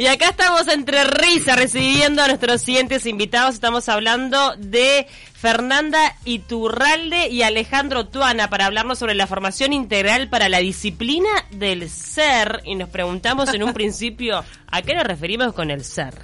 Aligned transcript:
Y 0.00 0.06
acá 0.06 0.30
estamos 0.30 0.66
entre 0.68 1.04
risa 1.04 1.56
recibiendo 1.56 2.22
a 2.22 2.26
nuestros 2.26 2.62
siguientes 2.62 3.04
invitados. 3.04 3.52
Estamos 3.52 3.86
hablando 3.90 4.56
de 4.56 5.06
Fernanda 5.34 6.16
Iturralde 6.24 7.28
y 7.28 7.42
Alejandro 7.42 8.08
Tuana 8.08 8.48
para 8.48 8.64
hablarnos 8.64 8.98
sobre 8.98 9.14
la 9.14 9.26
formación 9.26 9.74
integral 9.74 10.30
para 10.30 10.48
la 10.48 10.60
disciplina 10.60 11.28
del 11.50 11.90
ser. 11.90 12.62
Y 12.64 12.76
nos 12.76 12.88
preguntamos 12.88 13.52
en 13.52 13.62
un 13.62 13.72
principio, 13.74 14.42
¿a 14.68 14.80
qué 14.80 14.94
nos 14.94 15.04
referimos 15.04 15.52
con 15.52 15.70
el 15.70 15.84
ser? 15.84 16.14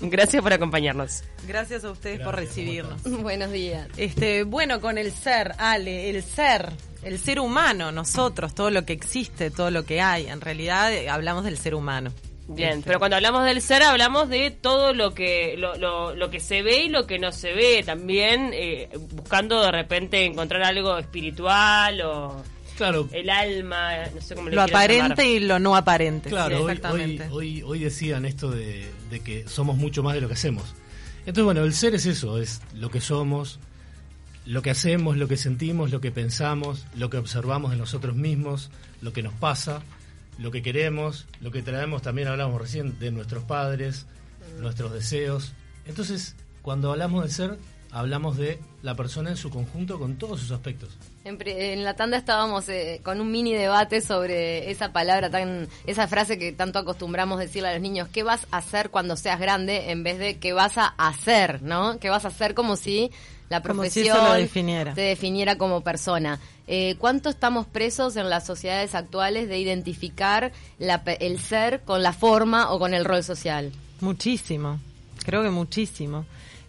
Gracias 0.00 0.42
por 0.42 0.54
acompañarnos. 0.54 1.24
Gracias 1.46 1.84
a 1.84 1.90
ustedes 1.90 2.20
por 2.20 2.34
recibirnos. 2.34 3.02
Buenos 3.02 3.52
días. 3.52 3.86
Este, 3.98 4.44
bueno, 4.44 4.80
con 4.80 4.96
el 4.96 5.12
ser, 5.12 5.52
Ale, 5.58 6.08
el 6.08 6.22
ser, 6.22 6.72
el 7.02 7.18
ser 7.18 7.38
humano, 7.38 7.92
nosotros, 7.92 8.54
todo 8.54 8.70
lo 8.70 8.86
que 8.86 8.94
existe, 8.94 9.50
todo 9.50 9.70
lo 9.70 9.84
que 9.84 10.00
hay. 10.00 10.26
En 10.26 10.40
realidad 10.40 10.90
eh, 10.90 11.10
hablamos 11.10 11.44
del 11.44 11.58
ser 11.58 11.74
humano. 11.74 12.10
Bien, 12.46 12.82
pero 12.82 12.98
cuando 12.98 13.16
hablamos 13.16 13.44
del 13.44 13.62
ser 13.62 13.82
hablamos 13.82 14.28
de 14.28 14.50
todo 14.50 14.92
lo 14.92 15.14
que 15.14 15.56
lo, 15.56 15.76
lo, 15.76 16.14
lo 16.14 16.30
que 16.30 16.40
se 16.40 16.62
ve 16.62 16.84
y 16.84 16.88
lo 16.90 17.06
que 17.06 17.18
no 17.18 17.32
se 17.32 17.54
ve, 17.54 17.82
también 17.84 18.50
eh, 18.52 18.90
buscando 19.12 19.62
de 19.62 19.72
repente 19.72 20.24
encontrar 20.26 20.62
algo 20.62 20.98
espiritual 20.98 22.02
o 22.02 22.42
claro. 22.76 23.08
el 23.12 23.30
alma, 23.30 23.92
no 24.14 24.20
sé 24.20 24.34
cómo 24.34 24.50
Lo 24.50 24.60
aparente 24.60 25.26
y 25.26 25.40
lo 25.40 25.58
no 25.58 25.74
aparente. 25.74 26.28
Claro, 26.28 26.64
hoy, 26.64 26.80
hoy, 26.90 27.20
hoy, 27.30 27.62
hoy, 27.62 27.78
decían 27.78 28.26
esto 28.26 28.50
de, 28.50 28.90
de 29.10 29.20
que 29.20 29.48
somos 29.48 29.78
mucho 29.78 30.02
más 30.02 30.14
de 30.14 30.20
lo 30.20 30.28
que 30.28 30.34
hacemos. 30.34 30.74
Entonces, 31.20 31.44
bueno, 31.44 31.64
el 31.64 31.72
ser 31.72 31.94
es 31.94 32.04
eso, 32.04 32.38
es 32.38 32.60
lo 32.74 32.90
que 32.90 33.00
somos, 33.00 33.58
lo 34.44 34.60
que 34.60 34.68
hacemos, 34.68 35.16
lo 35.16 35.28
que 35.28 35.38
sentimos, 35.38 35.90
lo 35.90 36.02
que 36.02 36.10
pensamos, 36.10 36.84
lo 36.94 37.08
que 37.08 37.16
observamos 37.16 37.70
de 37.70 37.78
nosotros 37.78 38.14
mismos, 38.14 38.70
lo 39.00 39.14
que 39.14 39.22
nos 39.22 39.32
pasa 39.32 39.80
lo 40.38 40.50
que 40.50 40.62
queremos, 40.62 41.26
lo 41.40 41.50
que 41.50 41.62
traemos, 41.62 42.02
también 42.02 42.28
hablamos 42.28 42.60
recién 42.60 42.98
de 42.98 43.10
nuestros 43.10 43.44
padres, 43.44 44.06
nuestros 44.60 44.92
deseos. 44.92 45.52
Entonces, 45.86 46.36
cuando 46.62 46.90
hablamos 46.90 47.24
de 47.24 47.30
ser, 47.30 47.58
hablamos 47.94 48.36
de 48.36 48.58
la 48.82 48.96
persona 48.96 49.30
en 49.30 49.36
su 49.36 49.50
conjunto 49.50 49.98
con 49.98 50.16
todos 50.16 50.40
sus 50.40 50.50
aspectos. 50.50 50.90
En, 51.24 51.38
en 51.46 51.84
la 51.84 51.94
tanda 51.94 52.16
estábamos 52.16 52.68
eh, 52.68 53.00
con 53.04 53.20
un 53.20 53.30
mini 53.30 53.54
debate 53.54 54.00
sobre 54.00 54.70
esa 54.70 54.92
palabra 54.92 55.30
tan, 55.30 55.68
esa 55.86 56.08
frase 56.08 56.36
que 56.36 56.52
tanto 56.52 56.80
acostumbramos 56.80 57.38
decirle 57.38 57.68
a 57.68 57.72
los 57.74 57.80
niños, 57.80 58.08
¿qué 58.08 58.24
vas 58.24 58.46
a 58.50 58.58
hacer 58.58 58.90
cuando 58.90 59.16
seas 59.16 59.38
grande? 59.38 59.92
En 59.92 60.02
vez 60.02 60.18
de 60.18 60.38
¿qué 60.38 60.52
vas 60.52 60.76
a 60.76 60.86
hacer? 60.98 61.62
¿No? 61.62 61.98
¿Qué 62.00 62.10
vas 62.10 62.24
a 62.24 62.28
hacer 62.28 62.54
como 62.54 62.76
si 62.76 63.12
la 63.48 63.62
profesión 63.62 64.16
definiera. 64.36 64.94
te 64.94 65.02
definiera 65.02 65.56
como 65.56 65.82
persona. 65.82 66.40
Eh, 66.66 66.96
¿Cuánto 66.98 67.28
estamos 67.28 67.66
presos 67.66 68.16
en 68.16 68.30
las 68.30 68.46
sociedades 68.46 68.94
actuales 68.94 69.48
de 69.48 69.58
identificar 69.58 70.52
la, 70.78 71.02
el 71.20 71.38
ser 71.38 71.82
con 71.82 72.02
la 72.02 72.12
forma 72.12 72.72
o 72.72 72.78
con 72.78 72.94
el 72.94 73.04
rol 73.04 73.22
social? 73.22 73.72
Muchísimo, 74.00 74.80
creo 75.24 75.42
que 75.42 75.50
muchísimo. 75.50 76.24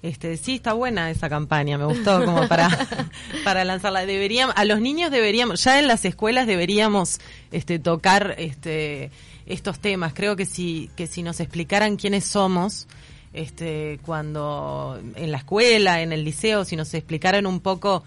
Este, 0.05 0.37
sí, 0.37 0.55
está 0.55 0.73
buena 0.73 1.09
esa 1.09 1.29
campaña, 1.29 1.79
me 1.79 1.85
gustó 1.85 2.23
como 2.23 2.47
para, 2.47 2.69
para 3.43 3.65
lanzarla. 3.65 4.05
Deberíamos, 4.05 4.53
a 4.55 4.63
los 4.63 4.79
niños 4.79 5.09
deberíamos, 5.09 5.63
ya 5.63 5.79
en 5.79 5.87
las 5.87 6.05
escuelas 6.05 6.45
deberíamos 6.45 7.19
este, 7.51 7.79
tocar 7.79 8.35
este, 8.37 9.09
estos 9.47 9.79
temas. 9.79 10.13
Creo 10.13 10.35
que 10.35 10.45
si, 10.45 10.91
que 10.95 11.07
si 11.07 11.23
nos 11.23 11.39
explicaran 11.39 11.95
quiénes 11.95 12.23
somos, 12.25 12.87
este, 13.35 13.99
cuando 14.05 14.99
en 15.15 15.31
la 15.31 15.37
escuela, 15.37 16.01
en 16.01 16.11
el 16.11 16.23
liceo, 16.23 16.65
si 16.65 16.75
nos 16.75 16.93
explicaran 16.93 17.45
un 17.45 17.59
poco 17.59 18.03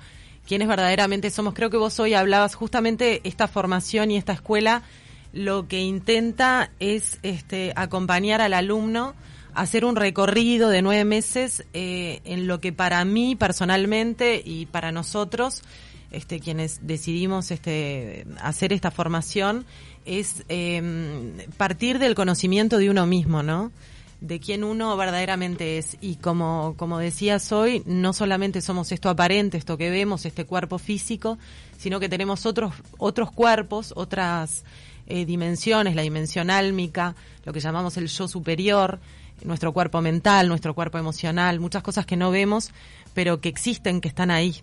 quiénes 0.47 0.67
verdaderamente 0.67 1.31
somos. 1.31 1.55
Creo 1.55 1.71
que 1.71 1.77
vos 1.77 2.01
hoy 2.01 2.15
hablabas 2.15 2.55
justamente 2.55 3.21
esta 3.25 3.47
formación 3.47 4.11
y 4.11 4.17
esta 4.17 4.33
escuela 4.33 4.83
lo 5.33 5.69
que 5.69 5.81
intenta 5.81 6.71
es 6.81 7.19
este, 7.23 7.73
acompañar 7.77 8.41
al 8.41 8.55
alumno 8.55 9.15
hacer 9.55 9.85
un 9.85 9.97
recorrido 9.97 10.69
de 10.71 10.83
nueve 10.83 11.05
meses 11.05 11.65
eh, 11.75 12.21
en 12.25 12.47
lo 12.47 12.61
que 12.61 12.73
para 12.73 13.05
mí 13.05 13.35
personalmente 13.35 14.41
y 14.45 14.67
para 14.67 14.93
nosotros, 14.93 15.63
este, 16.13 16.39
quienes 16.39 16.87
decidimos 16.87 17.51
este, 17.51 18.25
hacer 18.41 18.73
esta 18.73 18.91
formación, 18.91 19.67
es 20.05 20.45
eh, 20.49 20.81
partir 21.57 21.99
del 21.99 22.15
conocimiento 22.15 22.79
de 22.79 22.89
uno 22.89 23.07
mismo, 23.07 23.43
¿no? 23.43 23.73
De 24.21 24.41
quién 24.41 24.65
uno 24.65 24.97
verdaderamente 24.97 25.79
es. 25.79 25.97
Y 26.01 26.17
como, 26.17 26.75
como 26.77 26.99
decías 26.99 27.53
hoy, 27.53 27.83
no 27.87 28.13
solamente 28.13 28.61
somos 28.61 28.93
esto 28.93 29.09
aparente, 29.09 29.57
esto 29.57 29.77
que 29.79 29.91
vemos, 29.91 30.27
este 30.27 30.45
cuerpo 30.45 30.79
físico, 30.79 31.39
sino 31.77 32.01
que 32.01 32.09
tenemos 32.09 32.47
otros, 32.47 32.75
otros 32.99 33.31
cuerpos, 33.31 33.93
otras 33.97 34.65
eh, 35.07 35.25
dimensiones, 35.25 35.95
la 35.95 36.03
dimensión 36.03 36.51
álmica, 36.51 37.15
lo 37.45 37.53
que 37.53 37.61
llamamos 37.61 37.97
el 37.97 38.09
yo 38.09 38.29
superior, 38.29 38.99
nuestro 39.45 39.73
cuerpo 39.73 40.01
mental, 40.01 40.49
nuestro 40.49 40.75
cuerpo 40.75 40.99
emocional, 40.99 41.61
muchas 41.61 41.83
cosas 41.83 42.05
que 42.05 42.17
no 42.17 42.31
vemos, 42.31 42.73
pero 43.15 43.41
que 43.41 43.49
existen, 43.49 44.01
que 44.01 44.09
están 44.09 44.31
ahí. 44.31 44.57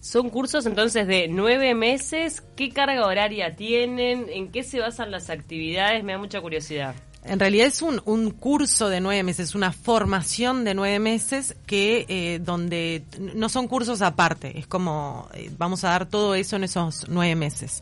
Son 0.00 0.30
cursos 0.30 0.66
entonces 0.66 1.06
de 1.06 1.28
nueve 1.28 1.74
meses. 1.74 2.42
¿Qué 2.56 2.70
carga 2.70 3.06
horaria 3.06 3.54
tienen? 3.54 4.26
¿En 4.28 4.50
qué 4.50 4.64
se 4.64 4.80
basan 4.80 5.12
las 5.12 5.30
actividades? 5.30 6.02
Me 6.02 6.12
da 6.12 6.18
mucha 6.18 6.40
curiosidad. 6.40 6.96
En 7.24 7.38
realidad 7.38 7.68
es 7.68 7.82
un, 7.82 8.02
un 8.04 8.30
curso 8.30 8.88
de 8.88 9.00
nueve 9.00 9.22
meses, 9.22 9.54
una 9.54 9.72
formación 9.72 10.64
de 10.64 10.74
nueve 10.74 10.98
meses 10.98 11.54
que 11.66 12.04
eh, 12.08 12.40
donde 12.40 13.04
no 13.34 13.48
son 13.48 13.68
cursos 13.68 14.02
aparte, 14.02 14.58
es 14.58 14.66
como 14.66 15.28
eh, 15.34 15.50
vamos 15.56 15.84
a 15.84 15.90
dar 15.90 16.06
todo 16.06 16.34
eso 16.34 16.56
en 16.56 16.64
esos 16.64 17.06
nueve 17.08 17.36
meses. 17.36 17.80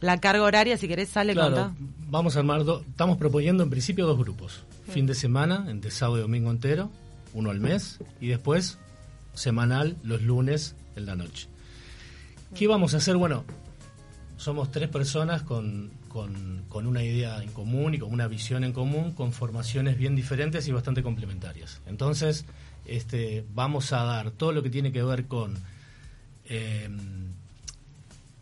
La 0.00 0.18
carga 0.18 0.42
horaria, 0.42 0.78
si 0.78 0.88
querés, 0.88 1.10
sale 1.10 1.34
claro, 1.34 1.74
Vamos 2.08 2.36
a 2.36 2.38
armar, 2.38 2.62
estamos 2.88 3.18
proponiendo 3.18 3.62
en 3.62 3.68
principio 3.68 4.06
dos 4.06 4.18
grupos. 4.18 4.62
Fin 4.88 5.06
de 5.06 5.14
semana, 5.14 5.66
entre 5.68 5.90
sábado 5.90 6.18
y 6.18 6.22
domingo 6.22 6.50
entero, 6.50 6.90
uno 7.34 7.50
al 7.50 7.60
mes, 7.60 7.98
y 8.18 8.28
después 8.28 8.78
semanal 9.34 9.96
los 10.02 10.22
lunes 10.22 10.74
en 10.96 11.04
la 11.04 11.16
noche. 11.16 11.48
¿Qué 12.54 12.66
vamos 12.66 12.94
a 12.94 12.96
hacer? 12.96 13.16
Bueno, 13.18 13.44
somos 14.38 14.70
tres 14.72 14.88
personas 14.88 15.42
con 15.42 15.92
con, 16.10 16.64
con, 16.68 16.86
una 16.86 17.02
idea 17.02 17.42
en 17.42 17.50
común 17.52 17.94
y 17.94 17.98
con 17.98 18.12
una 18.12 18.26
visión 18.26 18.64
en 18.64 18.72
común, 18.72 19.12
con 19.12 19.32
formaciones 19.32 19.96
bien 19.96 20.14
diferentes 20.16 20.68
y 20.68 20.72
bastante 20.72 21.02
complementarias. 21.02 21.80
Entonces, 21.86 22.44
este, 22.84 23.44
vamos 23.54 23.92
a 23.92 24.04
dar 24.04 24.30
todo 24.32 24.52
lo 24.52 24.62
que 24.62 24.70
tiene 24.70 24.92
que 24.92 25.02
ver 25.02 25.26
con 25.26 25.56
eh, 26.46 26.90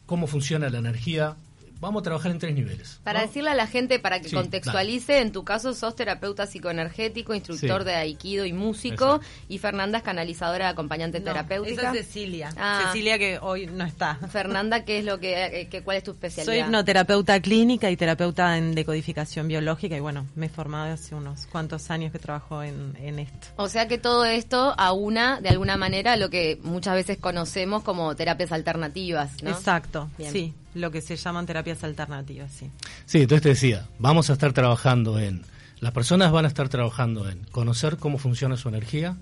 cómo 0.06 0.27
funciona 0.27 0.71
la 0.71 0.79
energía, 0.79 1.37
vamos 1.81 2.00
a 2.00 2.05
trabajar 2.05 2.31
en 2.33 2.39
tres 2.39 2.55
niveles. 2.55 3.00
Para 3.05 3.22
decirle 3.22 3.50
a 3.50 3.55
la 3.55 3.66
gente, 3.66 3.99
para 3.99 4.21
que 4.21 4.31
contextualice, 4.31 5.21
en 5.21 5.33
tu 5.33 5.44
caso 5.44 5.75
sos 5.75 5.94
terapeuta 5.94 6.47
psicoenergético, 6.47 7.34
instructor 7.34 7.84
de 7.84 7.94
aikido 7.94 8.44
y 8.44 8.53
músico, 8.53 9.21
y 9.49 9.59
Fernanda 9.59 9.99
es 9.99 10.05
canalizadora, 10.05 10.69
acompañante 10.69 11.21
terapéutica. 11.21 11.83
Esa 11.83 11.93
es 11.93 12.06
Cecilia. 12.06 12.50
Ah. 12.56 12.83
Cecilia 12.87 13.19
que 13.19 13.38
hoy 13.41 13.67
no 13.67 13.84
está. 13.84 14.17
Fernanda, 14.31 14.84
¿qué 14.84 14.99
es 14.99 15.05
lo 15.05 15.19
que, 15.19 15.69
eh, 15.71 15.83
cuál 15.83 15.99
es 15.99 16.03
tu 16.03 16.12
especialidad? 16.12 16.53
Soy 16.53 16.61
hipnoterapeuta 16.61 17.41
clínica 17.41 17.91
y 17.91 17.97
terapeuta 17.97 18.56
en 18.56 18.75
decodificación 18.75 19.49
biológica 19.49 19.97
y 19.97 20.00
bueno, 20.00 20.27
me 20.34 20.47
he 20.47 20.49
formado 20.49 20.93
hace 20.93 21.15
unos 21.15 21.47
cuantos 21.47 21.91
años 21.91 22.12
que 22.12 22.19
trabajo 22.19 22.62
en, 22.62 22.97
en 23.00 23.19
esto. 23.19 23.49
O 23.56 23.69
sea 23.69 23.88
que 23.88 23.99
todo 23.99 24.25
esto 24.25 24.75
aúna 24.77 25.41
de 25.41 25.50
alguna 25.50 25.77
manera 25.77 26.17
lo 26.17 26.31
que 26.31 26.59
muchas 26.62 26.94
veces 26.94 27.19
conocemos 27.19 27.83
como 27.83 28.15
terapias 28.17 28.53
alternativas, 28.53 29.43
¿no? 29.43 29.50
Exacto, 29.50 30.11
sí 30.31 30.55
lo 30.75 30.91
que 30.91 31.01
se 31.01 31.17
llaman 31.17 31.47
terapias 31.47 31.83
alternativas, 31.84 32.53
sí. 32.53 32.71
Sí, 33.06 33.23
entonces 33.23 33.43
te 33.43 33.49
decía, 33.51 33.87
vamos 33.99 34.31
a 34.31 34.34
estar 34.34 34.53
trabajando 34.53 35.19
en, 35.19 35.43
las 35.81 35.93
personas 35.93 36.33
van 36.33 36.45
a 36.45 36.49
estar 36.49 36.69
trabajando 36.69 37.29
en 37.29 37.39
conocer 37.51 37.97
cómo 37.99 38.19
funciona 38.19 38.56
su 38.56 38.69
energía, 38.69 39.17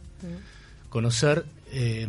conocer 0.88 1.44
eh, 1.72 2.08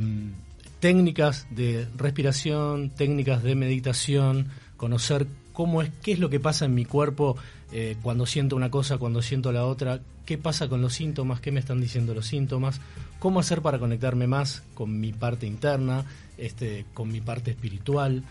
técnicas 0.80 1.48
de 1.50 1.88
respiración, 1.98 2.90
técnicas 2.90 3.44
de 3.44 3.56
meditación, 3.56 4.48
conocer 4.78 5.28
cómo 5.54 5.81
es, 5.81 5.92
qué 6.02 6.14
es 6.14 6.19
lo 6.19 6.30
que 6.30 6.39
pasa 6.39 6.66
en 6.66 6.75
mi 6.75 6.86
cuerpo 6.86 7.36
eh, 7.72 7.98
cuando 8.02 8.25
siento 8.25 8.56
una 8.56 8.72
cosa, 8.72 8.98
cuando 8.98 9.22
siento 9.22 9.52
la 9.52 9.66
otra, 9.66 10.00
qué 10.25 10.38
pasa 10.38 10.69
con 10.69 10.81
los 10.81 10.94
síntomas, 10.94 11.42
qué 11.42 11.52
me 11.52 11.60
están 11.60 11.81
diciendo 11.81 12.14
los 12.14 12.28
síntomas, 12.28 12.80
cómo 13.19 13.40
hacer 13.40 13.62
para 13.62 13.80
conectarme 13.80 14.28
más 14.28 14.64
con 14.74 15.00
mi 15.00 15.12
parte 15.12 15.48
interna, 15.48 16.06
este, 16.38 16.86
con 16.94 17.12
mi 17.12 17.22
parte 17.22 17.52
espiritual, 17.52 18.24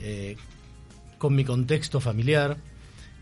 eh, 0.00 0.36
con 1.18 1.34
mi 1.34 1.44
contexto 1.44 2.00
familiar. 2.00 2.58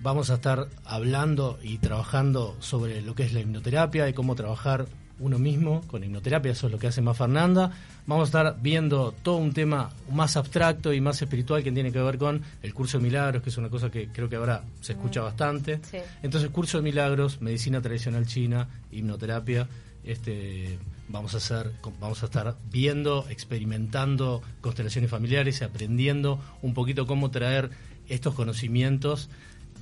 Vamos 0.03 0.31
a 0.31 0.35
estar 0.35 0.69
hablando 0.85 1.59
y 1.63 1.79
trabajando 1.79 2.57
sobre 2.61 3.03
lo 3.03 3.15
que 3.15 3.25
es 3.25 3.33
la 3.33 3.41
hipnoterapia 3.41 4.09
y 4.09 4.15
cómo 4.15 4.35
trabajar 4.35 4.87
uno 5.21 5.39
mismo 5.39 5.83
con 5.87 6.03
hipnoterapia, 6.03 6.53
eso 6.53 6.67
es 6.67 6.73
lo 6.73 6.79
que 6.79 6.89
hace 6.89 7.01
más 7.01 7.17
Fernanda. 7.17 7.71
Vamos 8.07 8.25
a 8.25 8.27
estar 8.27 8.57
viendo 8.61 9.13
todo 9.23 9.37
un 9.37 9.53
tema 9.53 9.91
más 10.11 10.37
abstracto 10.37 10.93
y 10.93 11.01
más 11.01 11.21
espiritual 11.23 11.63
que 11.63 11.71
tiene 11.71 11.93
que 11.93 12.01
ver 12.01 12.19
con 12.19 12.43
el 12.63 12.75
curso 12.75 12.99
de 12.99 13.05
milagros, 13.05 13.43
que 13.43 13.51
es 13.51 13.59
una 13.59 13.69
cosa 13.69 13.91
que 13.91 14.09
creo 14.09 14.29
que 14.29 14.37
ahora 14.37 14.65
se 14.81 14.93
escucha 14.93 15.21
mm. 15.21 15.25
bastante. 15.25 15.81
Entonces, 16.23 16.51
curso 16.51 16.79
de 16.79 16.85
milagros, 16.85 17.41
medicina 17.41 17.81
tradicional 17.81 18.27
china, 18.27 18.69
hipnoterapia, 18.91 19.69
este 20.03 20.79
vamos 21.09 21.35
a 21.35 21.39
hacer 21.39 21.73
vamos 22.01 22.23
a 22.23 22.27
estar 22.27 22.57
viendo, 22.71 23.27
experimentando 23.29 24.43
constelaciones 24.61 25.11
familiares 25.11 25.61
y 25.61 25.65
aprendiendo 25.65 26.41
un 26.63 26.73
poquito 26.73 27.07
cómo 27.07 27.31
traer 27.31 27.71
estos 28.09 28.35
conocimientos 28.35 29.29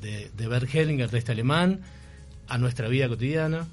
de, 0.03 0.31
de 0.37 0.49
Bert 0.49 0.75
Hellinger, 0.75 1.11
de 1.11 1.19
este 1.19 1.33
alemán, 1.33 1.81
a 2.49 2.59
nuestra 2.59 2.89
vida 2.89 3.09
cotidiana, 3.09 3.69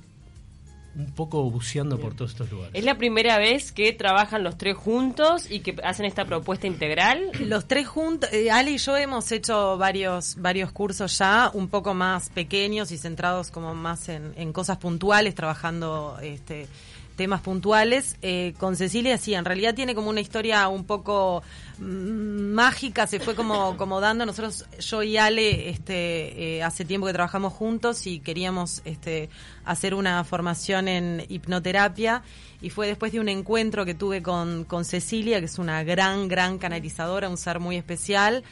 un 0.96 1.12
poco 1.12 1.50
buceando 1.50 2.00
por 2.00 2.16
todos 2.16 2.32
estos 2.32 2.52
lugares. 2.52 2.74
¿Es 2.74 2.84
la 2.84 2.98
primera 2.98 3.38
vez 3.38 3.72
que 3.72 3.92
trabajan 3.94 4.44
los 4.44 4.58
tres 4.58 4.78
juntos 4.78 5.50
y 5.50 5.60
que 5.60 5.76
hacen 5.84 6.06
esta 6.06 6.26
propuesta 6.26 6.68
integral? 6.68 7.32
Los 7.40 7.68
tres 7.68 7.88
juntos, 7.88 8.32
eh, 8.32 8.50
Ale 8.52 8.72
y 8.72 8.78
yo 8.78 8.96
hemos 8.96 9.32
hecho 9.32 9.78
varios 9.78 10.36
varios 10.38 10.72
cursos 10.72 11.18
ya, 11.18 11.52
un 11.54 11.68
poco 11.68 11.94
más 11.94 12.30
pequeños 12.30 12.92
y 12.92 12.98
centrados 12.98 13.52
como 13.52 13.76
más 13.76 14.10
en, 14.10 14.34
en 14.38 14.54
cosas 14.54 14.78
puntuales, 14.78 15.36
trabajando 15.36 16.18
este 16.22 16.68
temas 17.16 17.42
puntuales. 17.42 18.18
Eh, 18.22 18.54
con 18.58 18.76
Cecilia 18.76 19.18
sí, 19.18 19.34
en 19.34 19.46
realidad 19.46 19.74
tiene 19.74 19.96
como 19.96 20.10
una 20.10 20.22
historia 20.22 20.68
un 20.68 20.84
poco 20.84 21.44
mm, 21.80 22.54
mágica, 22.54 23.08
se 23.08 23.20
fue 23.20 23.36
como, 23.36 23.78
como 23.78 24.00
dando. 24.02 24.26
Nosotros, 24.26 24.66
yo 24.80 25.04
y 25.04 25.18
Ale, 25.18 25.70
este, 25.70 26.58
eh, 26.58 26.64
hace 26.64 26.86
tiempo 26.86 27.08
que 27.08 27.14
trabajamos 27.14 27.54
juntos 27.54 28.06
y 28.08 28.20
queríamos 28.20 28.82
este, 28.86 29.30
hacer 29.64 29.94
una 29.94 30.24
formación 30.24 30.88
en 30.88 31.26
hipnoterapia 31.30 32.24
y 32.62 32.70
fue 32.70 32.88
después 32.88 33.12
de 33.12 33.20
un 33.20 33.30
encuentro 33.30 33.86
que 33.86 33.94
tuve 33.94 34.22
con, 34.22 34.64
con 34.66 34.86
Cecilia, 34.86 35.40
que 35.40 35.46
es 35.46 35.60
una 35.60 35.84
gran, 35.84 36.28
gran 36.28 36.58
canalizadora, 36.58 37.30
un 37.30 37.38
ser 37.38 37.60
muy 37.60 37.76
especial. 37.76 38.44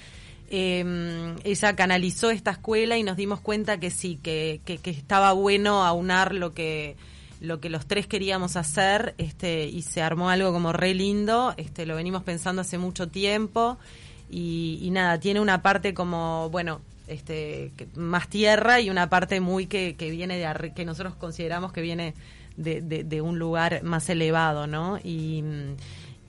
Eh, 0.49 1.35
ella 1.43 1.75
canalizó 1.75 2.29
esta 2.29 2.51
escuela 2.51 2.97
y 2.97 3.03
nos 3.03 3.17
dimos 3.17 3.39
cuenta 3.39 3.79
que 3.79 3.89
sí, 3.89 4.19
que, 4.21 4.61
que, 4.65 4.77
que 4.77 4.91
estaba 4.91 5.31
bueno 5.31 5.83
aunar 5.83 6.35
lo 6.35 6.53
que 6.53 6.95
lo 7.43 7.59
que 7.59 7.69
los 7.69 7.85
tres 7.85 8.07
queríamos 8.07 8.55
hacer 8.55 9.13
este 9.19 9.65
y 9.67 9.81
se 9.83 10.01
armó 10.01 10.29
algo 10.29 10.51
como 10.51 10.71
re 10.73 10.93
lindo 10.95 11.53
este 11.57 11.85
lo 11.85 11.95
venimos 11.95 12.23
pensando 12.23 12.61
hace 12.61 12.77
mucho 12.77 13.09
tiempo. 13.09 13.77
Y, 14.31 14.79
y 14.81 14.89
nada 14.89 15.19
tiene 15.19 15.39
una 15.41 15.61
parte 15.61 15.93
como 15.93 16.49
bueno 16.49 16.81
este 17.07 17.71
más 17.95 18.29
tierra 18.29 18.79
y 18.79 18.89
una 18.89 19.07
parte 19.09 19.39
muy 19.41 19.67
que, 19.67 19.95
que 19.95 20.09
viene 20.09 20.37
de 20.39 20.73
que 20.73 20.85
nosotros 20.85 21.13
consideramos 21.15 21.71
que 21.73 21.81
viene 21.81 22.15
de, 22.57 22.81
de- 22.81 23.03
de 23.03 23.21
un 23.21 23.37
lugar 23.37 23.83
más 23.83 24.09
elevado 24.09 24.65
no 24.65 24.97
y, 25.03 25.43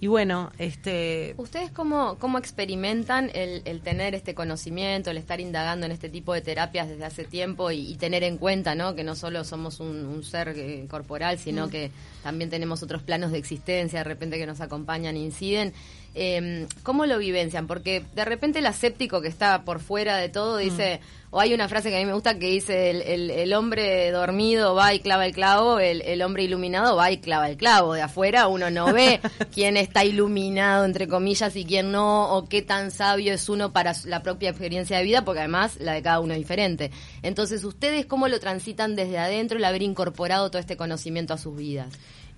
y 0.04 0.06
bueno 0.06 0.52
este 0.58 1.34
¿Ustedes 1.38 1.70
cómo, 1.70 2.18
cómo 2.18 2.36
experimentan 2.36 3.30
el, 3.32 3.62
el 3.64 3.80
tener 3.80 4.14
este 4.14 4.34
conocimiento, 4.34 5.10
el 5.10 5.16
estar 5.16 5.40
indagando 5.40 5.86
en 5.86 5.92
este 5.92 6.10
tipo 6.10 6.34
de 6.34 6.42
terapias 6.42 6.90
desde 6.90 7.06
hace 7.06 7.24
tiempo 7.24 7.70
y, 7.70 7.90
y 7.90 7.96
tener 7.96 8.22
en 8.22 8.36
cuenta 8.36 8.74
¿no? 8.74 8.94
que 8.94 9.02
no 9.02 9.16
solo 9.16 9.44
somos 9.44 9.80
un, 9.80 10.04
un 10.04 10.22
ser 10.22 10.50
eh, 10.58 10.84
corporal, 10.90 11.38
sino 11.38 11.70
que 11.70 11.90
también 12.22 12.50
tenemos 12.50 12.82
otros 12.82 13.02
planos 13.02 13.32
de 13.32 13.38
existencia, 13.38 14.00
de 14.00 14.04
repente 14.04 14.36
que 14.36 14.44
nos 14.44 14.60
acompañan 14.60 15.16
e 15.16 15.20
inciden? 15.20 15.72
Eh, 16.14 16.68
¿Cómo 16.82 17.06
lo 17.06 17.16
vivencian? 17.18 17.66
Porque 17.66 18.04
de 18.14 18.26
repente 18.26 18.58
el 18.58 18.66
aséptico 18.66 19.22
que 19.22 19.28
está 19.28 19.64
por 19.64 19.80
fuera 19.80 20.18
de 20.18 20.28
todo 20.28 20.58
dice, 20.58 21.00
o 21.36 21.40
hay 21.40 21.52
una 21.52 21.68
frase 21.68 21.90
que 21.90 21.96
a 21.96 21.98
mí 21.98 22.06
me 22.06 22.12
gusta 22.12 22.38
que 22.38 22.46
dice, 22.46 22.90
el, 22.90 23.02
el- 23.02 23.30
el 23.32 23.52
hombre 23.54 24.08
dormido 24.12 24.74
va 24.76 24.94
y 24.94 25.00
clava 25.00 25.26
el 25.26 25.32
clavo, 25.34 25.80
el, 25.80 26.00
el 26.02 26.22
hombre 26.22 26.44
iluminado 26.44 26.94
va 26.94 27.10
y 27.10 27.18
clava 27.18 27.48
el 27.50 27.56
clavo. 27.56 27.94
De 27.94 28.02
afuera 28.02 28.46
uno 28.46 28.70
no 28.70 28.92
ve 28.92 29.20
quién 29.52 29.76
está 29.76 30.04
iluminado, 30.04 30.84
entre 30.84 31.08
comillas, 31.08 31.56
y 31.56 31.64
quién 31.64 31.90
no, 31.90 32.34
o 32.36 32.48
qué 32.48 32.62
tan 32.62 32.92
sabio 32.92 33.34
es 33.34 33.48
uno 33.48 33.72
para 33.72 33.94
la 34.04 34.22
propia 34.22 34.50
experiencia 34.50 34.96
de 34.98 35.02
vida, 35.04 35.24
porque 35.24 35.40
además 35.40 35.76
la 35.80 35.92
de 35.94 36.02
cada 36.02 36.20
uno 36.20 36.34
es 36.34 36.38
diferente. 36.38 36.92
Entonces, 37.22 37.64
¿ustedes 37.64 38.06
cómo 38.06 38.28
lo 38.28 38.38
transitan 38.38 38.94
desde 38.94 39.18
adentro 39.18 39.58
el 39.58 39.64
haber 39.64 39.82
incorporado 39.82 40.50
todo 40.50 40.60
este 40.60 40.76
conocimiento 40.76 41.34
a 41.34 41.38
sus 41.38 41.56
vidas? 41.56 41.88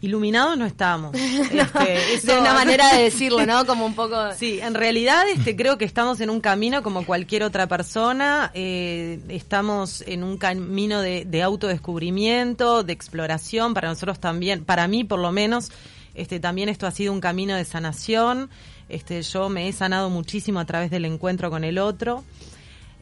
iluminados 0.02 0.58
no 0.58 0.66
estamos 0.66 1.14
Este, 1.50 2.14
eso- 2.14 2.26
de 2.34 2.38
una 2.38 2.52
manera 2.60 2.94
de 2.94 3.04
decirlo, 3.04 3.46
¿no? 3.46 3.64
Como 3.64 3.86
un 3.86 3.94
poco... 3.94 4.14
Sí, 4.34 4.60
en 4.60 4.74
realidad 4.74 5.24
este, 5.34 5.56
creo 5.56 5.78
que 5.78 5.86
estamos 5.86 6.20
en 6.20 6.28
un 6.28 6.40
camino 6.42 6.82
como 6.82 7.06
cualquier 7.06 7.42
otra 7.42 7.66
persona. 7.66 8.50
eh, 8.52 8.85
estamos 9.28 10.02
en 10.06 10.22
un 10.22 10.36
camino 10.36 11.00
de, 11.00 11.24
de 11.24 11.42
autodescubrimiento, 11.42 12.82
de 12.82 12.92
exploración. 12.92 13.74
Para 13.74 13.88
nosotros 13.88 14.20
también, 14.20 14.64
para 14.64 14.88
mí 14.88 15.04
por 15.04 15.18
lo 15.18 15.32
menos, 15.32 15.70
este, 16.14 16.40
también 16.40 16.68
esto 16.68 16.86
ha 16.86 16.90
sido 16.90 17.12
un 17.12 17.20
camino 17.20 17.54
de 17.54 17.64
sanación. 17.64 18.50
Este, 18.88 19.22
yo 19.22 19.48
me 19.48 19.68
he 19.68 19.72
sanado 19.72 20.10
muchísimo 20.10 20.60
a 20.60 20.64
través 20.64 20.90
del 20.90 21.04
encuentro 21.04 21.50
con 21.50 21.64
el 21.64 21.78
otro. 21.78 22.24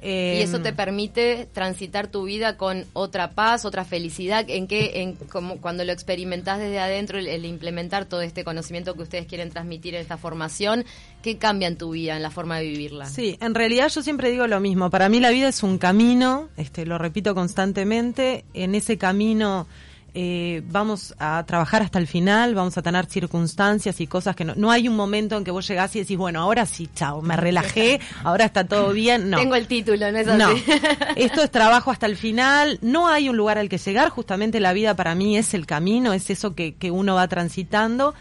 Y 0.05 0.43
eso 0.43 0.59
Em, 0.59 0.63
te 0.63 0.73
permite 0.75 1.49
transitar 1.51 2.09
tu 2.09 2.25
vida 2.25 2.59
con 2.59 2.85
otra 2.93 3.31
paz, 3.31 3.65
otra 3.65 3.87
felicidad. 3.87 4.45
¿En 4.49 4.67
qué, 4.67 5.01
en, 5.01 5.15
como 5.15 5.63
cuando 5.63 5.83
lo 5.83 5.93
experimentás 5.93 6.59
desde 6.59 6.79
adentro, 6.79 7.19
el, 7.19 7.27
el 7.27 7.47
implementar 7.47 8.05
todo 8.05 8.21
este 8.21 8.45
conocimiento 8.45 8.95
que 8.95 9.03
ustedes 9.03 9.27
quieren 9.27 9.49
transmitir 9.49 9.95
en 9.95 10.03
esta 10.03 10.19
formación, 10.19 10.85
qué 11.23 11.39
cambia 11.39 11.69
en 11.69 11.79
tu 11.79 11.93
vida, 11.93 12.17
en 12.17 12.23
la 12.23 12.31
forma 12.31 12.59
de 12.59 12.67
vivirla? 12.67 13.07
Sí, 13.07 13.39
en 13.41 13.55
realidad 13.55 13.89
yo 13.89 14.03
siempre 14.03 14.31
digo 14.31 14.47
lo 14.47 14.61
mismo. 14.61 14.91
Para 14.91 15.09
mí 15.09 15.21
la 15.21 15.31
vida 15.31 15.49
es 15.49 15.63
un 15.63 15.79
camino, 15.79 16.51
este, 16.59 16.85
lo 16.85 16.99
repito 16.99 17.35
constantemente. 17.35 18.45
En 18.53 18.75
ese 18.75 18.99
camino 18.99 19.67
eh, 20.15 20.63
vamos 20.71 21.13
a 21.19 21.43
trabajar 21.45 21.83
hasta 21.83 21.99
el 21.99 22.07
final, 22.07 22.55
vamos 22.55 22.79
a 22.79 22.83
tener 22.83 23.07
circunstancias 23.07 24.01
y 24.01 24.07
cosas 24.07 24.37
que 24.37 24.45
no, 24.45 24.55
no 24.57 24.71
hay 24.71 24.87
un 24.87 24.95
momento 24.95 25.37
en 25.37 25.43
que 25.43 25.51
vos 25.51 25.67
llegás 25.67 25.97
y 25.97 25.99
decís, 25.99 26.17
bueno, 26.17 26.41
ahora 26.41 26.67
sí, 26.67 26.89
chao, 26.95 27.21
me 27.21 27.37
relajé, 27.37 28.01
ahora 28.23 28.45
está 28.45 28.65
todo 28.65 28.93
bien. 28.93 29.29
No. 29.29 29.39
Tengo 29.39 29.57
el 29.57 29.67
título, 29.67 30.13
¿no 30.13 30.19
es 30.19 30.29
así? 30.29 30.39
No, 30.39 30.51
esto 31.17 31.43
es 31.43 31.51
trabajo 31.51 31.91
hasta 31.91 32.07
el 32.07 32.17
final, 32.17 32.79
no 32.81 33.09
hay 33.09 33.29
un 33.29 33.37
lugar 33.37 33.59
al 33.59 33.69
que 33.69 33.79
llegar, 33.79 34.09
justamente 34.09 34.61
la 34.61 34.73
vida 34.73 34.95
para 34.95 35.17
mí 35.17 35.37
es 35.37 35.53
el 35.53 35.67
camino, 35.67 36.13
es 36.13 36.31
eso 36.31 36.55
que, 36.55 36.75
que 36.75 36.93
uno 36.93 37.17
va 37.17 37.27
transitando. 37.27 38.15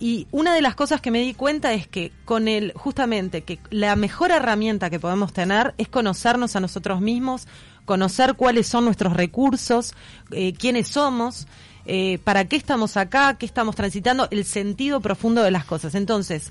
Y 0.00 0.26
una 0.32 0.54
de 0.54 0.60
las 0.60 0.74
cosas 0.74 1.00
que 1.00 1.10
me 1.10 1.20
di 1.20 1.34
cuenta 1.34 1.72
es 1.72 1.86
que 1.86 2.12
con 2.24 2.48
el, 2.48 2.72
justamente, 2.74 3.42
que 3.42 3.58
la 3.70 3.96
mejor 3.96 4.32
herramienta 4.32 4.90
que 4.90 4.98
podemos 4.98 5.32
tener 5.32 5.74
es 5.78 5.88
conocernos 5.88 6.56
a 6.56 6.60
nosotros 6.60 7.00
mismos, 7.00 7.46
conocer 7.84 8.34
cuáles 8.34 8.66
son 8.66 8.84
nuestros 8.84 9.12
recursos, 9.12 9.94
eh, 10.30 10.52
quiénes 10.54 10.88
somos, 10.88 11.46
eh, 11.86 12.18
para 12.24 12.46
qué 12.46 12.56
estamos 12.56 12.96
acá, 12.96 13.36
qué 13.38 13.46
estamos 13.46 13.76
transitando, 13.76 14.28
el 14.30 14.44
sentido 14.44 15.00
profundo 15.00 15.42
de 15.42 15.50
las 15.50 15.64
cosas. 15.64 15.94
Entonces, 15.94 16.50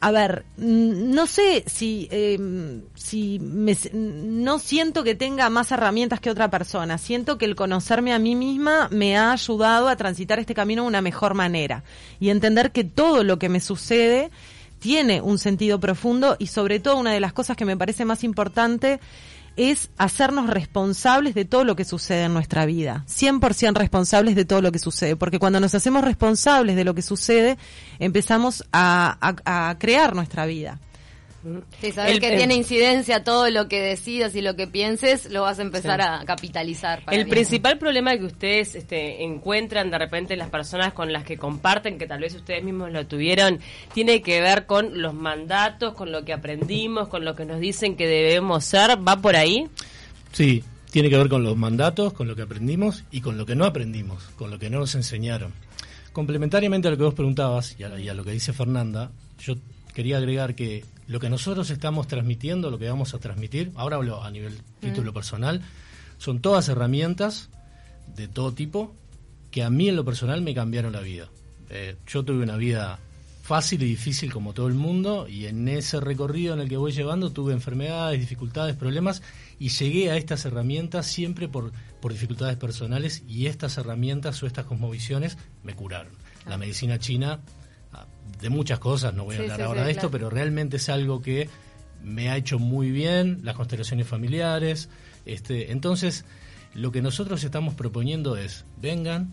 a 0.00 0.10
ver, 0.10 0.44
no 0.58 1.26
sé 1.26 1.64
si, 1.66 2.06
eh, 2.10 2.38
si 2.94 3.38
me, 3.38 3.74
no 3.94 4.58
siento 4.58 5.02
que 5.02 5.14
tenga 5.14 5.48
más 5.48 5.72
herramientas 5.72 6.20
que 6.20 6.30
otra 6.30 6.50
persona. 6.50 6.98
Siento 6.98 7.38
que 7.38 7.46
el 7.46 7.56
conocerme 7.56 8.12
a 8.12 8.18
mí 8.18 8.34
misma 8.34 8.88
me 8.90 9.16
ha 9.16 9.32
ayudado 9.32 9.88
a 9.88 9.96
transitar 9.96 10.38
este 10.38 10.54
camino 10.54 10.82
de 10.82 10.88
una 10.88 11.00
mejor 11.00 11.32
manera 11.32 11.82
y 12.20 12.28
entender 12.28 12.72
que 12.72 12.84
todo 12.84 13.24
lo 13.24 13.38
que 13.38 13.48
me 13.48 13.60
sucede 13.60 14.30
tiene 14.78 15.22
un 15.22 15.38
sentido 15.38 15.80
profundo 15.80 16.36
y 16.38 16.48
sobre 16.48 16.78
todo 16.78 16.98
una 16.98 17.12
de 17.12 17.20
las 17.20 17.32
cosas 17.32 17.56
que 17.56 17.64
me 17.64 17.78
parece 17.78 18.04
más 18.04 18.22
importante 18.22 19.00
es 19.56 19.90
hacernos 19.98 20.48
responsables 20.50 21.34
de 21.34 21.44
todo 21.44 21.64
lo 21.64 21.76
que 21.76 21.84
sucede 21.84 22.24
en 22.24 22.34
nuestra 22.34 22.66
vida, 22.66 23.04
100% 23.08 23.74
responsables 23.74 24.34
de 24.36 24.44
todo 24.44 24.60
lo 24.62 24.70
que 24.72 24.78
sucede, 24.78 25.16
porque 25.16 25.38
cuando 25.38 25.60
nos 25.60 25.74
hacemos 25.74 26.04
responsables 26.04 26.76
de 26.76 26.84
lo 26.84 26.94
que 26.94 27.02
sucede, 27.02 27.56
empezamos 27.98 28.64
a, 28.72 29.16
a- 29.44 29.68
a 29.70 29.78
crear 29.78 30.14
nuestra 30.14 30.46
vida. 30.46 30.78
Sí, 31.80 31.92
saber 31.92 32.12
El- 32.12 32.20
que 32.20 32.28
el- 32.32 32.38
tiene 32.38 32.54
incidencia 32.54 33.22
todo 33.24 33.48
lo 33.50 33.68
que 33.68 33.80
decidas 33.80 34.34
y 34.34 34.40
lo 34.42 34.56
que 34.56 34.66
pienses, 34.66 35.30
lo 35.30 35.42
vas 35.42 35.58
a 35.58 35.62
empezar 35.62 36.00
a 36.00 36.24
capitalizar. 36.24 37.04
para 37.04 37.16
El 37.16 37.24
bien. 37.24 37.34
principal 37.34 37.78
problema 37.78 38.16
que 38.16 38.24
ustedes 38.24 38.74
este, 38.74 39.22
encuentran 39.24 39.90
de 39.90 39.98
repente 39.98 40.36
las 40.36 40.50
personas 40.50 40.92
con 40.92 41.12
las 41.12 41.24
que 41.24 41.36
comparten, 41.36 41.98
que 41.98 42.06
tal 42.06 42.20
vez 42.20 42.34
ustedes 42.34 42.64
mismos 42.64 42.90
lo 42.92 43.06
tuvieron, 43.06 43.60
tiene 43.94 44.22
que 44.22 44.40
ver 44.40 44.66
con 44.66 45.00
los 45.00 45.14
mandatos, 45.14 45.94
con 45.94 46.10
lo 46.12 46.24
que 46.24 46.32
aprendimos, 46.32 47.08
con 47.08 47.24
lo 47.24 47.34
que 47.36 47.44
nos 47.44 47.60
dicen 47.60 47.96
que 47.96 48.06
debemos 48.06 48.64
ser. 48.64 48.98
¿Va 49.06 49.16
por 49.20 49.36
ahí? 49.36 49.68
Sí, 50.32 50.64
tiene 50.90 51.08
que 51.10 51.16
ver 51.16 51.28
con 51.28 51.42
los 51.44 51.56
mandatos, 51.56 52.12
con 52.12 52.26
lo 52.28 52.34
que 52.34 52.42
aprendimos 52.42 53.04
y 53.10 53.20
con 53.20 53.36
lo 53.38 53.46
que 53.46 53.54
no 53.54 53.64
aprendimos, 53.64 54.22
con 54.36 54.50
lo 54.50 54.58
que 54.58 54.70
no 54.70 54.78
nos 54.80 54.94
enseñaron. 54.94 55.52
Complementariamente 56.12 56.88
a 56.88 56.90
lo 56.90 56.96
que 56.96 57.02
vos 57.04 57.14
preguntabas 57.14 57.76
y 57.78 57.84
a, 57.84 57.98
y 58.00 58.08
a 58.08 58.14
lo 58.14 58.24
que 58.24 58.30
dice 58.30 58.52
Fernanda, 58.52 59.10
yo 59.38 59.54
quería 59.96 60.18
agregar 60.18 60.54
que 60.54 60.84
lo 61.08 61.20
que 61.20 61.30
nosotros 61.30 61.70
estamos 61.70 62.06
transmitiendo, 62.06 62.70
lo 62.70 62.78
que 62.78 62.86
vamos 62.86 63.14
a 63.14 63.18
transmitir, 63.18 63.72
ahora 63.76 63.96
hablo 63.96 64.22
a 64.22 64.30
nivel 64.30 64.60
título 64.78 65.14
personal, 65.14 65.62
son 66.18 66.40
todas 66.40 66.68
herramientas 66.68 67.48
de 68.14 68.28
todo 68.28 68.52
tipo 68.52 68.92
que 69.50 69.62
a 69.62 69.70
mí 69.70 69.88
en 69.88 69.96
lo 69.96 70.04
personal 70.04 70.42
me 70.42 70.52
cambiaron 70.52 70.92
la 70.92 71.00
vida. 71.00 71.30
Eh, 71.70 71.96
yo 72.06 72.22
tuve 72.26 72.42
una 72.42 72.58
vida 72.58 72.98
fácil 73.40 73.82
y 73.84 73.86
difícil 73.86 74.30
como 74.30 74.52
todo 74.52 74.66
el 74.66 74.74
mundo 74.74 75.28
y 75.28 75.46
en 75.46 75.66
ese 75.66 75.98
recorrido 75.98 76.52
en 76.52 76.60
el 76.60 76.68
que 76.68 76.76
voy 76.76 76.92
llevando 76.92 77.32
tuve 77.32 77.54
enfermedades, 77.54 78.20
dificultades, 78.20 78.76
problemas 78.76 79.22
y 79.58 79.70
llegué 79.70 80.10
a 80.10 80.18
estas 80.18 80.44
herramientas 80.44 81.06
siempre 81.06 81.48
por, 81.48 81.72
por 82.02 82.12
dificultades 82.12 82.58
personales 82.58 83.22
y 83.26 83.46
estas 83.46 83.78
herramientas 83.78 84.42
o 84.42 84.46
estas 84.46 84.66
cosmovisiones 84.66 85.38
me 85.62 85.72
curaron. 85.72 86.12
La 86.46 86.58
medicina 86.58 86.98
china, 86.98 87.40
ah, 87.40 87.65
de 88.40 88.50
muchas 88.50 88.78
cosas, 88.78 89.14
no 89.14 89.24
voy 89.24 89.36
a 89.36 89.38
hablar 89.40 89.56
sí, 89.56 89.62
ahora 89.62 89.80
sí, 89.80 89.86
de 89.86 89.92
esto, 89.92 90.10
pero 90.10 90.30
realmente 90.30 90.76
es 90.76 90.88
algo 90.88 91.22
que 91.22 91.48
me 92.02 92.28
ha 92.28 92.36
hecho 92.36 92.58
muy 92.58 92.90
bien, 92.90 93.40
las 93.42 93.56
constelaciones 93.56 94.06
familiares. 94.06 94.88
Este, 95.24 95.72
entonces, 95.72 96.24
lo 96.74 96.92
que 96.92 97.02
nosotros 97.02 97.42
estamos 97.42 97.74
proponiendo 97.74 98.36
es, 98.36 98.64
vengan, 98.80 99.32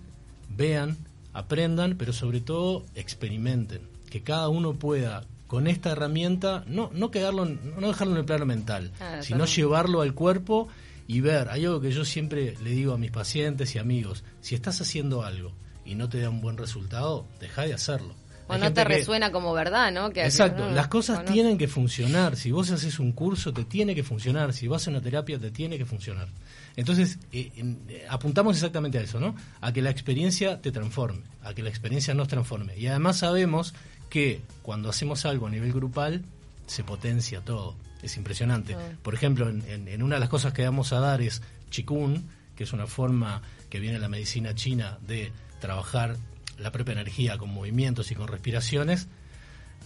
vean, 0.50 0.98
aprendan, 1.34 1.96
pero 1.98 2.14
sobre 2.14 2.40
todo 2.40 2.86
experimenten, 2.96 3.82
que 4.10 4.22
cada 4.22 4.48
uno 4.50 4.74
pueda 4.74 5.26
con 5.48 5.68
esta 5.68 5.92
herramienta 5.92 6.64
no 6.66 6.90
no 6.94 7.12
quedarlo 7.12 7.46
no 7.46 7.88
dejarlo 7.88 8.14
en 8.14 8.20
el 8.20 8.26
plano 8.26 8.46
mental, 8.46 8.92
Ah, 9.00 9.20
sino 9.22 9.46
llevarlo 9.46 10.02
al 10.02 10.16
cuerpo 10.16 10.68
y 11.08 11.20
ver, 11.20 11.50
hay 11.50 11.66
algo 11.66 11.82
que 11.82 11.92
yo 11.92 12.06
siempre 12.06 12.56
le 12.64 12.72
digo 12.72 12.94
a 12.94 12.98
mis 12.98 13.12
pacientes 13.12 13.76
y 13.76 13.80
amigos, 13.80 14.24
si 14.42 14.56
estás 14.56 14.82
haciendo 14.82 15.24
algo 15.24 15.52
y 15.86 15.96
no 15.96 16.10
te 16.10 16.20
da 16.22 16.30
un 16.30 16.42
buen 16.42 16.58
resultado, 16.58 17.28
deja 17.40 17.64
de 17.64 17.74
hacerlo. 17.74 18.16
O 18.48 18.58
no 18.58 18.74
te 18.74 18.82
que- 18.84 18.88
resuena 18.88 19.32
como 19.32 19.54
verdad, 19.54 19.92
¿no? 19.92 20.10
Que- 20.12 20.24
Exacto, 20.26 20.68
que- 20.68 20.74
las 20.74 20.88
cosas 20.88 21.20
no. 21.24 21.32
tienen 21.32 21.58
que 21.58 21.68
funcionar. 21.68 22.36
Si 22.36 22.52
vos 22.52 22.70
haces 22.72 23.00
un 23.00 23.12
curso, 23.14 23.54
te 23.54 23.64
tiene 23.66 23.96
que 23.96 24.04
funcionar. 24.04 24.54
Si 24.54 24.68
vas 24.68 24.88
a 24.88 24.92
una 24.92 25.02
terapia, 25.02 25.40
te 25.40 25.52
tiene 25.52 25.78
que 25.78 25.86
funcionar. 25.86 26.28
Entonces, 26.76 27.20
eh, 27.32 27.52
eh, 27.56 28.06
apuntamos 28.10 28.56
exactamente 28.56 28.98
a 28.98 29.02
eso, 29.02 29.20
¿no? 29.20 29.36
A 29.62 29.72
que 29.72 29.82
la 29.82 29.90
experiencia 29.92 30.60
te 30.62 30.72
transforme, 30.72 31.22
a 31.44 31.54
que 31.54 31.62
la 31.64 31.70
experiencia 31.70 32.14
nos 32.14 32.28
transforme. 32.28 32.78
Y 32.78 32.88
además 32.88 33.18
sabemos 33.18 33.74
que 34.10 34.42
cuando 34.62 34.90
hacemos 34.90 35.26
algo 35.26 35.48
a 35.48 35.50
nivel 35.50 35.72
grupal, 35.72 36.24
se 36.68 36.84
potencia 36.84 37.42
todo. 37.42 37.76
Es 38.02 38.18
impresionante. 38.18 38.76
Por 39.02 39.14
ejemplo, 39.14 39.48
en, 39.50 39.64
en- 39.70 39.88
en 39.88 40.04
una 40.04 40.16
de 40.16 40.20
las 40.20 40.30
cosas 40.30 40.52
que 40.54 40.64
vamos 40.64 40.92
a 40.94 41.00
dar 41.00 41.22
es 41.22 41.42
Qigong, 41.70 42.22
que 42.56 42.66
es 42.66 42.74
una 42.74 42.86
forma 42.88 43.42
que 43.70 43.80
viene 43.80 43.96
de 43.96 44.02
la 44.02 44.10
medicina 44.10 44.54
china 44.54 44.98
de 45.08 45.32
trabajar 45.62 46.18
la 46.58 46.72
propia 46.72 46.94
energía 46.94 47.38
con 47.38 47.54
movimientos 47.54 48.12
y 48.12 48.16
con 48.16 48.28
respiraciones. 48.28 49.08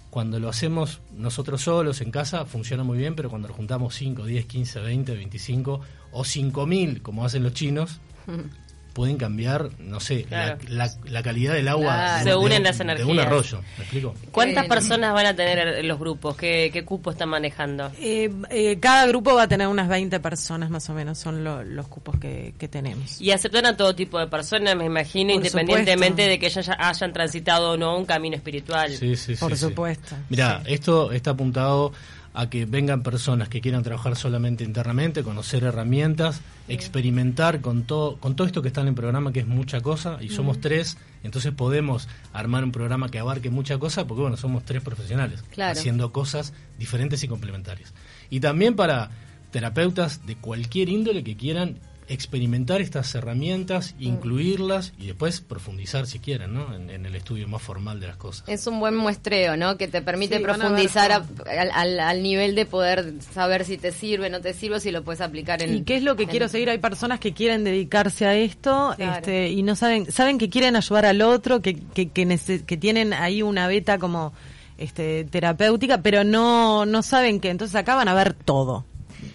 Cuando 0.10 0.40
lo 0.40 0.50
hacemos 0.50 1.02
nosotros 1.16 1.62
solos 1.62 2.02
en 2.02 2.12
casa 2.12 2.46
funciona 2.46 2.84
muy 2.84 2.98
bien, 2.98 3.16
pero 3.16 3.30
cuando 3.30 3.48
lo 3.48 3.54
juntamos 3.54 3.96
5, 3.96 4.26
10, 4.26 4.46
15, 4.46 4.80
20, 4.80 5.16
25 5.16 5.82
o 6.12 6.24
5000, 6.24 7.02
como 7.02 7.26
hacen 7.26 7.44
los 7.44 7.54
chinos, 7.54 8.00
pueden 8.98 9.18
cambiar, 9.18 9.70
no 9.78 10.00
sé, 10.00 10.24
Claro. 10.24 10.58
la, 10.68 10.88
la- 10.88 10.94
la 11.06 11.22
calidad 11.22 11.54
del 11.54 11.68
agua 11.68 11.94
Claro. 11.94 12.18
de, 12.26 12.32
Se 12.32 12.36
unen 12.36 12.50
de- 12.64 12.70
las 12.70 12.78
de 12.80 12.84
un 12.84 12.90
energías. 12.90 13.26
arroyo. 13.28 13.62
¿Me 13.78 13.84
explico? 13.84 14.16
¿Cuántas 14.32 14.64
Qué 14.64 14.70
personas 14.70 15.14
van 15.14 15.28
a 15.28 15.36
tener 15.36 15.86
los 15.86 16.00
grupos? 16.00 16.36
¿Qué, 16.36 16.72
qué 16.74 16.84
cupo 16.84 17.12
están 17.12 17.30
manejando? 17.30 17.92
Eh, 18.00 18.32
eh, 18.50 18.80
cada 18.80 19.06
grupo 19.06 19.36
va 19.36 19.44
a 19.44 19.48
tener 19.48 19.68
unas 19.68 19.88
20 19.88 20.20
personas 20.20 20.72
más 20.72 20.90
o 20.90 20.96
menos, 20.96 21.20
son 21.20 21.44
lo- 21.44 21.64
los 21.64 21.88
cupos 21.88 22.20
que, 22.20 22.56
que 22.58 22.68
tenemos. 22.68 23.22
Y 23.22 23.30
aceptan 23.30 23.68
a 23.68 23.78
todo 23.78 23.94
tipo 23.94 24.18
de 24.18 24.26
personas, 24.26 24.76
me 24.76 24.86
imagino, 24.86 25.34
Por 25.36 25.46
independientemente 25.46 26.24
supuesto. 26.24 26.30
de 26.32 26.40
que 26.40 26.46
ellas 26.48 26.66
ya 26.66 26.78
hayan 26.80 27.14
transitado 27.14 27.72
o 27.74 27.78
no 27.78 27.98
un 28.00 28.06
camino 28.06 28.36
espiritual. 28.36 28.90
Sí, 28.90 29.16
sí, 29.16 29.36
sí, 29.36 29.40
Por 29.40 29.52
sí. 29.56 29.58
supuesto, 29.66 30.16
Mira, 30.30 30.64
esto 30.66 31.12
está 31.12 31.30
apuntado 31.32 31.94
a 32.40 32.52
que 32.52 32.66
vengan 32.66 33.02
personas 33.02 33.50
que 33.50 33.62
quieran 33.62 33.82
trabajar 33.82 34.16
solamente 34.16 34.64
internamente, 34.64 35.24
conocer 35.24 35.64
herramientas, 35.64 36.42
experimentar 36.68 37.62
con 37.62 37.82
todo, 37.82 38.18
con 38.18 38.36
todo 38.36 38.46
esto 38.46 38.62
que 38.62 38.68
está 38.68 38.82
en 38.82 38.90
el 38.90 38.94
programa, 38.94 39.34
que 39.34 39.40
es 39.40 39.48
mucha 39.48 39.82
cosa, 39.82 40.20
y 40.22 40.30
somos 40.30 40.62
tres, 40.62 40.98
entonces 41.24 41.52
podemos 41.52 42.08
armar 42.34 42.64
un 42.64 42.72
programa 42.72 43.10
que 43.10 43.18
abarque 43.18 43.50
mucha 43.50 43.80
cosa, 43.80 44.06
porque 44.06 44.22
bueno, 44.22 44.38
somos 44.38 44.64
tres 44.66 44.84
profesionales, 44.84 45.44
Claro. 45.50 45.80
haciendo 45.80 46.12
cosas 46.12 46.54
diferentes 46.78 47.24
y 47.24 47.28
complementarias. 47.28 47.96
Y 48.30 48.40
también 48.40 48.76
para 48.76 49.10
terapeutas 49.50 50.28
de 50.28 50.36
cualquier 50.36 50.90
índole 50.90 51.24
que 51.24 51.36
quieran 51.36 51.80
experimentar 52.10 52.82
estas 52.82 53.14
herramientas, 53.16 53.94
Mm. 54.00 54.04
incluirlas 54.04 54.94
y 54.98 55.08
después 55.08 55.42
profundizar 55.42 56.08
si 56.08 56.20
quieren, 56.20 56.54
¿no? 56.54 56.74
En, 56.74 56.90
en 56.90 57.06
el 57.06 57.16
estudio 57.16 57.48
más 57.48 57.62
formal 57.62 58.00
de 58.00 58.08
las 58.08 58.18
cosas. 58.18 58.48
Es 58.48 58.66
un 58.68 58.80
buen 58.80 58.96
muestreo, 58.96 59.58
¿no? 59.58 59.78
Que 59.78 59.88
te 59.88 60.02
permite 60.02 60.38
Sí, 60.38 60.44
van 60.44 60.50
a 60.50 60.54
ver 60.54 60.60
profundizar 60.68 61.12
a- 61.12 61.26
al, 61.62 61.72
al- 61.72 62.00
al 62.00 62.24
nivel 62.24 62.56
de 62.56 62.66
poder 62.66 63.14
saber 63.34 63.66
si 63.66 63.78
te 63.78 63.92
sirve, 63.92 64.30
no 64.30 64.42
te 64.42 64.54
sirve, 64.54 64.80
si 64.80 64.92
lo 64.92 65.04
puedes 65.04 65.22
aplicar 65.22 65.62
en... 65.62 65.76
¿Y 65.76 65.84
qué 65.84 65.96
es 65.98 66.04
lo 66.04 66.16
que 66.16 66.24
en- 66.24 66.30
quiero 66.30 66.48
seguir? 66.48 66.70
Hay 66.70 66.78
personas 66.80 67.20
que 67.20 67.34
quieren 67.34 67.64
dedicarse 67.64 68.26
a 68.26 68.36
esto 68.36 68.94
Claro. 68.96 69.18
este, 69.18 69.50
y 69.50 69.64
no 69.64 69.76
saben, 69.76 70.12
saben 70.12 70.38
que 70.38 70.50
quieren 70.50 70.76
ayudar 70.76 71.06
al 71.06 71.22
otro, 71.22 71.62
que, 71.62 71.76
que, 71.76 72.10
que, 72.10 72.26
nece- 72.26 72.64
que 72.66 72.78
tienen 72.78 73.14
ahí 73.14 73.42
una 73.42 73.68
beta 73.68 73.98
como 74.00 74.34
este, 74.78 75.26
terapéutica, 75.26 76.02
pero 76.02 76.24
no, 76.24 76.86
no 76.86 77.02
saben 77.04 77.40
que 77.40 77.50
entonces 77.50 77.76
acá 77.76 77.96
van 77.96 78.08
a 78.08 78.14
ver 78.14 78.34
todo. 78.34 78.86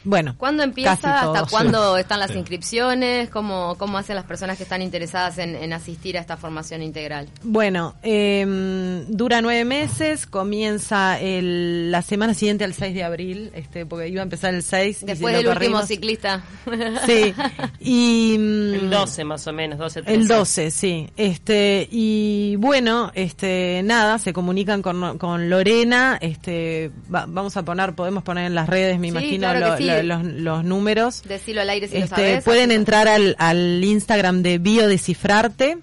Bueno, 0.05 0.35
¿Cuándo 0.39 0.63
empieza? 0.63 0.93
¿Hasta 0.93 1.45
cuándo 1.51 1.97
están 1.97 2.19
las 2.21 2.35
inscripciones? 2.35 3.31
¿Cómo, 3.31 3.77
¿Cómo 3.79 3.99
hacen 3.99 4.17
las 4.17 4.25
personas 4.25 4.57
que 4.57 4.65
están 4.65 4.83
interesadas 4.83 5.39
en, 5.39 5.55
en 5.55 5.73
asistir 5.73 6.17
a 6.19 6.21
esta 6.21 6.37
formación 6.37 6.83
integral? 6.83 7.29
Bueno, 7.43 7.95
eh, 8.03 9.05
dura 9.09 9.41
nueve 9.43 9.65
meses, 9.65 10.27
comienza 10.27 11.21
el- 11.21 11.91
la 11.91 12.03
semana 12.03 12.35
siguiente 12.35 12.65
al 12.65 12.75
6 12.75 12.95
de 12.95 13.05
abril, 13.05 13.51
este, 13.55 13.87
porque 13.87 14.09
iba 14.09 14.21
a 14.21 14.25
empezar 14.25 14.55
el 14.55 14.63
6. 14.63 15.03
y 15.03 15.07
Después 15.07 15.35
del 15.37 15.47
último 15.49 15.83
ciclista. 15.83 16.43
Sí, 17.07 17.35
y... 17.81 18.37
mm, 18.39 18.75
El 18.75 18.91
12 18.91 19.25
más 19.25 19.47
o 19.47 19.53
menos, 19.53 19.79
12, 19.79 20.03
13. 20.03 20.21
El 20.21 20.29
12, 20.29 20.71
sí. 20.71 21.09
Este, 21.17 21.89
y 21.91 22.57
bueno, 22.57 23.11
este, 23.15 23.83
nada, 23.85 24.19
se 24.19 24.33
comunican 24.33 24.83
con, 24.83 25.19
con 25.19 25.49
Lorena, 25.51 26.19
este, 26.21 26.91
va- 27.13 27.27
vamos 27.29 27.57
a 27.57 27.65
poner, 27.65 27.95
podemos 27.95 28.23
poner 28.23 28.47
en 28.47 28.55
las 28.55 28.69
redes, 28.69 28.99
me 28.99 29.07
Sí, 29.09 29.11
imagino, 29.11 29.39
claro 29.51 29.61
que 29.61 29.67
lo- 29.71 29.77
sí. 29.77 29.85
Lo- 30.03 30.23
los, 30.23 30.25
los 30.33 30.65
números. 30.65 31.23
Decilo 31.23 31.61
al 31.61 31.71
aire 31.71 31.89
si 31.89 31.99
lo 31.99 32.05
Este, 32.05 32.17
sabes. 32.17 32.45
pueden 32.45 32.71
así- 32.71 32.77
entrar 32.77 33.09
al, 33.09 33.37
al 33.39 33.83
Instagram 33.85 34.43
de 34.43 34.59
Biodescifrarte 34.59 35.79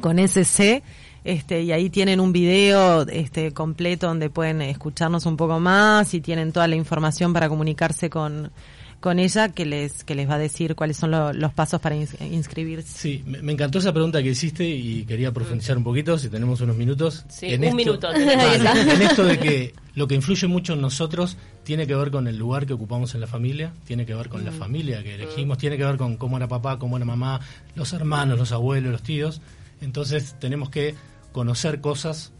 con 0.00 0.18
SC. 0.18 0.82
Este, 1.24 1.62
y 1.62 1.72
ahí 1.72 1.90
tienen 1.90 2.20
un 2.20 2.32
video 2.32 3.02
este, 3.08 3.52
completo 3.52 4.06
donde 4.06 4.30
pueden 4.30 4.62
escucharnos 4.62 5.26
un 5.26 5.36
poco 5.36 5.58
más 5.58 6.14
y 6.14 6.20
tienen 6.20 6.52
toda 6.52 6.68
la 6.68 6.76
información 6.76 7.32
para 7.32 7.48
comunicarse 7.48 8.08
con, 8.08 8.52
con 9.00 9.18
ella 9.18 9.50
que 9.50 9.64
les, 9.66 10.02
que 10.04 10.14
les 10.14 10.28
va 10.28 10.34
a 10.34 10.38
decir 10.38 10.74
cuáles 10.74 10.96
son 10.96 11.10
lo- 11.10 11.32
los 11.32 11.52
pasos 11.52 11.80
para 11.80 11.94
ins- 11.96 12.16
inscribirse. 12.32 12.88
Sí, 12.98 13.22
me, 13.26 13.40
me 13.42 13.52
encantó 13.52 13.78
esa 13.78 13.92
pregunta 13.92 14.22
que 14.22 14.30
hiciste 14.30 14.66
y 14.68 15.04
quería 15.04 15.32
profundizar 15.32 15.76
un 15.76 15.84
poquito, 15.84 16.18
si 16.18 16.28
tenemos 16.28 16.60
unos 16.60 16.76
minutos. 16.76 17.24
Sí, 17.28 17.54
un 17.54 17.76
minuto 17.76 18.06
Vale, 18.12 18.24
tenemos. 18.26 18.94
en 18.94 19.02
esto 19.02 19.24
de 19.24 19.38
que 19.38 19.74
lo 19.94 20.08
que 20.08 20.14
influye 20.14 20.46
mucho 20.46 20.72
en 20.72 20.80
nosotros 20.80 21.36
tiene 21.62 21.86
que 21.86 21.94
ver 21.94 22.10
con 22.10 22.26
el 22.26 22.36
lugar 22.36 22.66
que 22.66 22.72
ocupamos 22.72 23.14
en 23.14 23.20
la 23.20 23.26
familia, 23.26 23.72
tiene 23.84 24.06
que 24.06 24.14
ver 24.14 24.28
con 24.28 24.44
la 24.44 24.52
familia 24.52 25.02
que 25.02 25.14
elegimos, 25.14 25.58
tiene 25.58 25.76
que 25.76 25.84
ver 25.84 25.96
con 25.96 26.16
cómo 26.16 26.36
era 26.36 26.48
papá, 26.48 26.78
cómo 26.78 26.96
era 26.96 27.04
mamá, 27.06 27.40
los 27.74 27.92
hermanos, 27.92 28.38
los 28.38 28.52
abuelos, 28.52 28.92
los 28.92 29.02
tíos. 29.02 29.40
Entonces 29.80 30.34
tenemos 30.40 30.70
que 30.70 30.94
conocer 31.32 31.80
cosas 31.80 32.32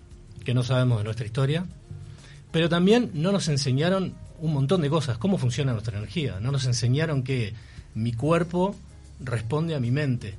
que 0.44 0.54
no 0.54 0.62
sabemos 0.62 0.98
de 0.98 1.04
nuestra 1.04 1.26
historia, 1.26 1.66
pero 2.50 2.68
también 2.68 3.10
no 3.14 3.32
nos 3.32 3.48
enseñaron 3.48 4.14
un 4.40 4.52
montón 4.52 4.82
de 4.82 4.90
cosas, 4.90 5.18
cómo 5.18 5.38
funciona 5.38 5.72
nuestra 5.72 5.98
energía. 5.98 6.38
No 6.40 6.52
nos 6.52 6.66
enseñaron 6.66 7.22
que 7.22 7.54
mi 7.94 8.12
cuerpo 8.12 8.74
responde 9.20 9.74
a 9.74 9.80
mi 9.80 9.90
mente. 9.90 10.34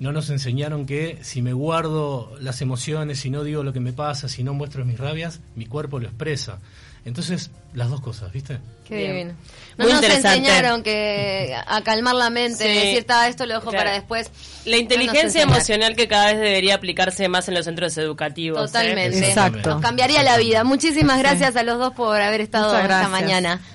No 0.00 0.12
nos 0.12 0.30
enseñaron 0.30 0.86
que 0.86 1.18
si 1.22 1.42
me 1.42 1.52
guardo 1.52 2.36
las 2.40 2.62
emociones, 2.62 3.18
si 3.18 3.30
no 3.30 3.42
digo 3.42 3.64
lo 3.64 3.72
que 3.72 3.80
me 3.80 3.92
pasa, 3.92 4.28
si 4.28 4.44
no 4.44 4.54
muestro 4.54 4.84
mis 4.84 4.98
rabias, 4.98 5.40
mi 5.56 5.66
cuerpo 5.66 5.98
lo 5.98 6.06
expresa. 6.06 6.60
Entonces, 7.08 7.50
las 7.74 7.88
dos 7.90 8.00
cosas, 8.00 8.30
¿viste? 8.32 8.58
Qué 8.86 8.96
Bien. 8.96 9.12
divino. 9.12 9.34
No 9.76 9.84
Muy 9.84 9.92
nos 9.92 10.02
enseñaron 10.02 10.82
que 10.82 11.54
a 11.66 11.82
calmar 11.82 12.14
la 12.14 12.30
mente, 12.30 12.56
Sí. 12.64 12.86
decir, 12.86 13.04
"Ta, 13.04 13.28
esto 13.28 13.46
lo 13.46 13.54
dejo 13.54 13.70
Claro. 13.70 13.84
para 13.84 13.92
después. 13.92 14.30
La 14.64 14.76
inteligencia 14.76 15.42
emocional 15.42 15.94
que 15.94 16.08
cada 16.08 16.26
vez 16.32 16.40
debería 16.40 16.74
aplicarse 16.74 17.28
más 17.28 17.48
en 17.48 17.54
los 17.54 17.64
centros 17.64 17.96
educativos. 17.98 18.58
¿eh? 18.58 18.66
Totalmente. 18.66 19.18
Exacto. 19.28 19.70
Nos 19.70 19.82
cambiaría 19.82 20.22
la 20.22 20.36
vida. 20.38 20.64
Muchísimas 20.64 21.18
gracias 21.18 21.54
a 21.56 21.62
los 21.62 21.78
dos 21.78 21.92
por 21.94 22.20
haber 22.20 22.40
estado 22.40 22.76
esta 22.78 23.08
mañana. 23.08 23.60